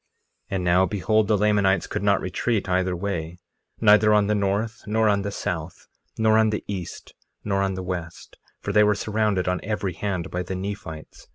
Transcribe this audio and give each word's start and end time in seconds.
1:31 0.49 0.55
And 0.55 0.63
now, 0.63 0.85
behold, 0.87 1.27
the 1.27 1.37
Lamanites 1.37 1.85
could 1.85 2.01
not 2.01 2.21
retreat 2.21 2.67
either 2.67 2.95
way, 2.95 3.37
neither 3.79 4.15
on 4.15 4.25
the 4.25 4.33
north, 4.33 4.81
nor 4.87 5.07
on 5.07 5.21
the 5.21 5.29
south, 5.29 5.85
nor 6.17 6.39
on 6.39 6.49
the 6.49 6.63
east, 6.67 7.13
nor 7.43 7.61
on 7.61 7.75
the 7.75 7.83
west, 7.83 8.37
for 8.59 8.73
they 8.73 8.83
were 8.83 8.95
surrounded 8.95 9.47
on 9.47 9.59
every 9.61 9.93
hand 9.93 10.31
by 10.31 10.41
the 10.41 10.55
Nephites. 10.55 11.27